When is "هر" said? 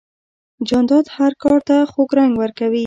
1.17-1.31